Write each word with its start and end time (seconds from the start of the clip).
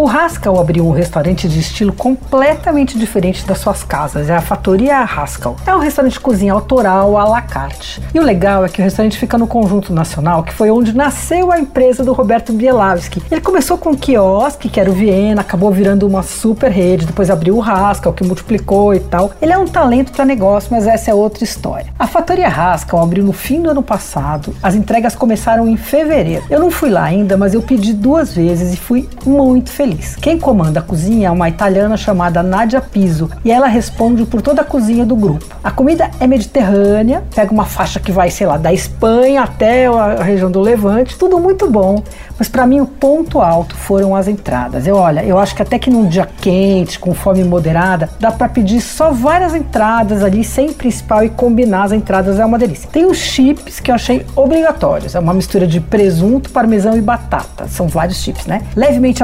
O 0.00 0.08
Haskell 0.08 0.60
abriu 0.60 0.86
um 0.86 0.92
restaurante 0.92 1.48
de 1.48 1.58
estilo 1.58 1.92
completamente 1.92 2.96
diferente 2.96 3.44
das 3.44 3.58
suas 3.58 3.82
casas, 3.82 4.30
é 4.30 4.36
a 4.36 4.40
Fatoria 4.40 5.00
Haskell. 5.00 5.56
É 5.66 5.74
um 5.74 5.80
restaurante 5.80 6.12
de 6.12 6.20
cozinha 6.20 6.52
autoral 6.52 7.18
à 7.18 7.24
la 7.24 7.42
carte. 7.42 8.00
E 8.14 8.20
o 8.20 8.22
legal 8.22 8.64
é 8.64 8.68
que 8.68 8.80
o 8.80 8.84
restaurante 8.84 9.18
fica 9.18 9.36
no 9.36 9.48
Conjunto 9.48 9.92
Nacional, 9.92 10.44
que 10.44 10.54
foi 10.54 10.70
onde 10.70 10.94
nasceu 10.94 11.50
a 11.50 11.58
empresa 11.58 12.04
do 12.04 12.12
Roberto 12.12 12.52
Bielawski. 12.52 13.20
Ele 13.28 13.40
começou 13.40 13.76
com 13.76 13.90
um 13.90 13.96
quiosque, 13.96 14.68
que 14.68 14.78
era 14.78 14.88
o 14.88 14.92
Viena, 14.92 15.40
acabou 15.40 15.72
virando 15.72 16.06
uma 16.06 16.22
super 16.22 16.70
rede, 16.70 17.04
depois 17.04 17.28
abriu 17.28 17.56
o 17.56 17.60
Haskell, 17.60 18.12
que 18.12 18.22
multiplicou 18.22 18.94
e 18.94 19.00
tal. 19.00 19.32
Ele 19.42 19.52
é 19.52 19.58
um 19.58 19.66
talento 19.66 20.12
para 20.12 20.24
negócio, 20.24 20.68
mas 20.70 20.86
essa 20.86 21.10
é 21.10 21.14
outra 21.14 21.42
história. 21.42 21.92
A 21.98 22.06
Fatoria 22.06 22.46
Haskell 22.46 23.00
abriu 23.00 23.24
no 23.24 23.32
fim 23.32 23.62
do 23.62 23.70
ano 23.70 23.82
passado, 23.82 24.54
as 24.62 24.76
entregas 24.76 25.16
começaram 25.16 25.66
em 25.66 25.76
fevereiro. 25.76 26.44
Eu 26.48 26.60
não 26.60 26.70
fui 26.70 26.88
lá 26.88 27.02
ainda, 27.02 27.36
mas 27.36 27.52
eu 27.52 27.62
pedi 27.62 27.92
duas 27.92 28.32
vezes 28.32 28.72
e 28.72 28.76
fui 28.76 29.08
muito 29.26 29.72
feliz 29.72 29.87
feliz. 29.88 30.16
Quem 30.16 30.38
comanda 30.38 30.80
a 30.80 30.82
cozinha 30.82 31.28
é 31.28 31.30
uma 31.30 31.48
italiana 31.48 31.96
chamada 31.96 32.42
Nadia 32.42 32.80
Piso 32.80 33.30
e 33.44 33.50
ela 33.50 33.66
responde 33.66 34.24
por 34.26 34.42
toda 34.42 34.62
a 34.62 34.64
cozinha 34.64 35.04
do 35.04 35.16
grupo. 35.16 35.44
A 35.62 35.70
comida 35.70 36.10
é 36.20 36.26
mediterrânea, 36.26 37.22
pega 37.34 37.52
uma 37.52 37.64
faixa 37.64 37.98
que 37.98 38.12
vai, 38.12 38.30
sei 38.30 38.46
lá, 38.46 38.56
da 38.56 38.72
Espanha 38.72 39.42
até 39.42 39.86
a 39.86 40.22
região 40.22 40.50
do 40.50 40.60
Levante, 40.60 41.16
tudo 41.16 41.38
muito 41.38 41.70
bom. 41.70 42.02
Mas 42.38 42.48
para 42.48 42.66
mim 42.66 42.80
o 42.80 42.86
ponto 42.86 43.40
alto 43.40 43.74
foram 43.74 44.14
as 44.14 44.28
entradas. 44.28 44.86
Eu 44.86 44.96
olha, 44.96 45.24
eu 45.24 45.38
acho 45.38 45.54
que 45.56 45.62
até 45.62 45.78
que 45.78 45.90
num 45.90 46.06
dia 46.06 46.28
quente, 46.40 46.98
com 46.98 47.12
fome 47.12 47.42
moderada, 47.42 48.08
dá 48.20 48.30
para 48.30 48.48
pedir 48.48 48.80
só 48.80 49.10
várias 49.10 49.54
entradas 49.54 50.22
ali 50.22 50.44
sem 50.44 50.72
principal 50.72 51.24
e 51.24 51.30
combinar 51.30 51.84
as 51.84 51.92
entradas 51.92 52.38
é 52.38 52.44
uma 52.44 52.58
delícia. 52.58 52.88
Tem 52.92 53.04
os 53.04 53.18
chips 53.18 53.80
que 53.80 53.90
eu 53.90 53.94
achei 53.94 54.24
obrigatórios. 54.36 55.14
É 55.14 55.18
uma 55.18 55.34
mistura 55.34 55.66
de 55.66 55.80
presunto, 55.80 56.50
parmesão 56.50 56.96
e 56.96 57.00
batata. 57.00 57.66
São 57.66 57.88
vários 57.88 58.18
chips, 58.18 58.46
né? 58.46 58.62
Levemente 58.76 59.22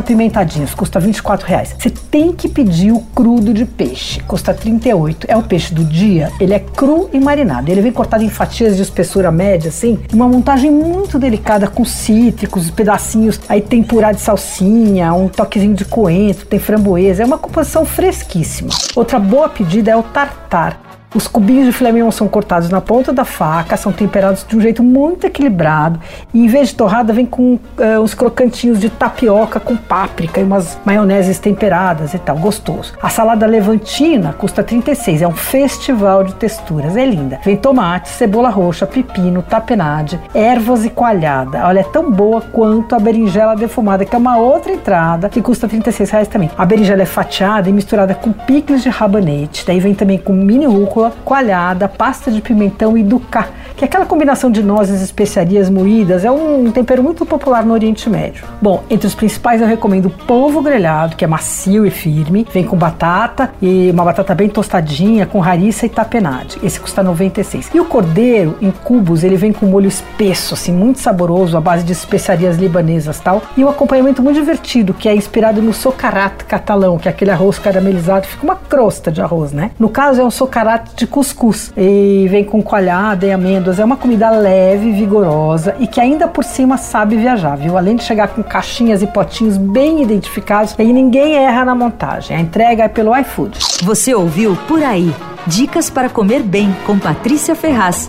apimentadinhos, 0.55 0.75
custa 0.75 1.01
24 1.01 1.47
reais. 1.47 1.75
Você 1.79 1.91
tem 1.91 2.33
que 2.33 2.49
pedir 2.49 2.93
o 2.93 3.01
crudo 3.01 3.53
de 3.53 3.65
peixe, 3.65 4.21
custa 4.21 4.55
38. 4.55 5.27
É 5.29 5.37
o 5.37 5.43
peixe 5.43 5.75
do 5.75 5.85
dia, 5.85 6.31
ele 6.41 6.55
é 6.55 6.59
cru 6.59 7.11
e 7.13 7.19
marinado. 7.19 7.71
Ele 7.71 7.81
vem 7.81 7.93
cortado 7.93 8.23
em 8.23 8.29
fatias 8.29 8.77
de 8.77 8.83
espessura 8.83 9.31
média, 9.31 9.69
assim, 9.69 9.99
uma 10.13 10.29
montagem 10.29 10.71
muito 10.71 11.19
delicada 11.19 11.67
com 11.67 11.85
cítricos, 11.85 12.71
pedacinhos, 12.71 13.41
aí 13.49 13.61
tem 13.61 13.83
purá 13.83 14.13
de 14.13 14.21
salsinha, 14.21 15.13
um 15.13 15.29
toquezinho 15.29 15.75
de 15.75 15.85
coentro, 15.85 16.47
tem 16.47 16.59
framboesa, 16.59 17.23
é 17.23 17.27
uma 17.27 17.39
composição 17.39 17.85
fresquíssima. 17.85 18.71
Outra 18.95 19.19
boa 19.19 19.49
pedida 19.49 19.91
é 19.91 19.97
o 19.97 20.03
tartar. 20.03 20.84
Os 21.15 21.29
cubinhos 21.29 21.67
de 21.67 21.73
filé 21.73 21.93
mignon 21.93 22.11
são 22.11 22.27
cortados 22.27 22.69
na 22.71 22.81
ponta 22.81 23.13
da 23.13 23.25
faca, 23.25 23.77
são 23.77 23.93
temperados 23.93 24.45
de 24.45 24.57
um 24.57 24.61
jeito 24.61 24.83
muito 24.83 25.25
equilibrado 25.25 26.01
e 26.33 26.45
em 26.45 26.49
vez 26.49 26.71
de 26.71 26.75
torrada 26.75 27.13
vem 27.13 27.25
com 27.25 27.55
uh, 27.55 28.01
uns 28.03 28.15
crocantinhos 28.15 28.81
de 28.81 28.91
tapioca 28.91 29.61
com 29.61 29.77
páprica 29.77 30.41
e 30.41 30.43
umas 30.43 30.77
maioneses 30.85 31.39
temperadas 31.39 32.15
e 32.15 32.19
tal, 32.19 32.37
gostoso. 32.37 32.95
A 33.01 33.09
salada 33.09 33.47
levantina 33.47 34.33
custa 34.33 34.65
36, 34.65 35.23
é 35.23 35.29
um 35.29 35.37
festival 35.37 36.25
de 36.25 36.35
texturas, 36.35 36.97
é 36.97 37.07
linda. 37.07 37.39
Vem 37.45 37.57
tomate, 37.57 38.09
cebola 38.09 38.49
roxa, 38.49 38.85
pepino, 38.85 39.41
tapenade, 39.41 40.21
ervas 40.35 40.85
e 40.85 40.91
coalhada. 40.91 41.65
Olha, 41.65 41.79
é 41.79 41.85
tão 41.85 42.11
boa 42.11 42.41
quanto 42.41 42.93
a 42.93 42.99
berinjela 42.99 43.55
defumada, 43.55 44.05
que 44.05 44.17
é 44.17 44.19
uma 44.19 44.37
outra 44.37 44.73
entrada 44.73 45.29
que 45.29 45.41
custa 45.41 45.69
36 45.69 46.11
reais 46.11 46.27
também. 46.27 46.51
A 46.59 46.67
berinjela 46.67 47.03
é 47.03 47.07
fatiada 47.07 47.71
e 47.71 47.73
misturada 47.73 48.17
com 48.17 48.33
picles 48.33 48.83
de 48.83 48.89
rabanete, 48.89 49.65
daí 49.65 49.79
vem 49.79 49.95
também 49.95 50.19
com 50.19 50.33
mini 50.33 50.67
rúcula 50.67 51.04
coalhada, 51.11 51.89
pasta 51.89 52.31
de 52.31 52.41
pimentão 52.41 52.97
e 52.97 53.03
ducá, 53.03 53.49
que 53.77 53.85
é 53.85 53.87
aquela 53.87 54.07
combinação 54.07 54.51
de 54.51 54.63
nozes 54.63 55.01
e 55.01 55.05
especiarias 55.05 55.69
moídas, 55.69 56.25
é 56.25 56.31
um 56.31 56.71
tempero 56.71 57.03
muito 57.03 57.27
popular 57.27 57.65
no 57.65 57.73
Oriente 57.73 58.09
Médio. 58.09 58.45
Bom, 58.63 58.85
entre 58.89 59.07
os 59.07 59.15
principais 59.15 59.61
eu 59.61 59.67
recomendo 59.67 60.09
polvo 60.09 60.63
grelhado, 60.63 61.17
que 61.17 61.25
é 61.25 61.29
macio 61.29 61.85
e 61.85 61.91
firme, 61.91 62.47
vem 62.53 62.65
com 62.65 62.77
batata 62.77 63.53
e 63.61 63.91
uma 63.91 64.05
batata 64.05 64.35
bem 64.35 64.49
tostadinha, 64.49 65.27
com 65.27 65.41
rariça 65.41 65.87
e 65.87 65.89
tapenade. 65.89 66.59
Esse 66.63 66.79
custa 66.79 67.03
96. 67.03 67.71
E 67.75 67.81
o 67.81 67.85
cordeiro 67.85 68.57
em 68.61 68.71
cubos, 68.71 69.25
ele 69.25 69.37
vem 69.37 69.53
com 69.53 69.67
molho 69.67 69.89
espesso, 69.89 70.55
assim, 70.55 70.73
muito 70.73 71.01
saboroso, 71.01 71.57
à 71.57 71.61
base 71.61 71.85
de 71.85 71.93
especiarias 71.93 72.57
libanesas 72.57 73.19
tal, 73.21 73.43
e 73.57 73.65
um 73.65 73.69
acompanhamento 73.69 74.23
muito 74.23 74.39
divertido, 74.39 74.95
que 74.95 75.09
é 75.09 75.15
inspirado 75.15 75.61
no 75.61 75.73
socarat 75.73 76.45
catalão, 76.45 76.99
que 76.99 77.09
é 77.09 77.11
aquele 77.11 77.31
arroz 77.31 77.59
caramelizado, 77.59 78.27
fica 78.27 78.45
uma 78.45 78.57
crosta 78.57 79.11
de 79.11 79.21
arroz, 79.21 79.53
né? 79.53 79.71
No 79.79 79.89
caso 79.89 80.21
é 80.21 80.25
um 80.25 80.31
socarat 80.31 80.94
de 80.97 81.07
cuscuz 81.07 81.73
e 81.77 82.27
vem 82.31 82.45
com 82.45 82.63
coalhada 82.63 83.27
e 83.27 83.33
amêndoas. 83.33 83.79
É 83.79 83.85
uma 83.85 83.97
comida 83.97 84.31
leve, 84.31 84.93
vigorosa 84.93 85.75
e 85.79 85.87
que 85.87 86.01
ainda 86.01 86.29
por 86.29 86.45
cima 86.45 86.77
sabe 86.77 87.17
viajar, 87.17 87.57
viu? 87.57 87.77
Além 87.77 87.97
de 87.97 88.05
chegar 88.05 88.29
com 88.29 88.43
caixinhas 88.43 89.03
e 89.03 89.07
potinhos 89.07 89.57
bem 89.57 90.03
identificados, 90.03 90.75
aí 90.79 90.93
ninguém 90.93 91.37
erra 91.37 91.65
na 91.65 91.75
montagem. 91.75 92.37
A 92.37 92.41
entrega 92.41 92.85
é 92.85 92.89
pelo 92.89 93.17
iFood. 93.17 93.59
Você 93.83 94.15
ouviu 94.15 94.57
Por 94.69 94.83
Aí. 94.83 95.15
Dicas 95.47 95.91
para 95.91 96.09
comer 96.09 96.43
bem 96.43 96.75
com 96.87 96.99
Patrícia 96.99 97.55
Ferraz. 97.55 98.09